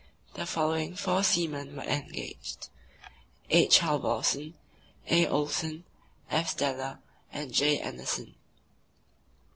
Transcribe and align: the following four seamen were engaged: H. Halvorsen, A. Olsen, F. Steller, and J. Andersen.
the 0.33 0.47
following 0.47 0.95
four 0.95 1.21
seamen 1.23 1.75
were 1.75 1.83
engaged: 1.83 2.69
H. 3.51 3.77
Halvorsen, 3.81 4.55
A. 5.07 5.27
Olsen, 5.27 5.83
F. 6.31 6.57
Steller, 6.57 6.97
and 7.31 7.53
J. 7.53 7.77
Andersen. 7.77 8.33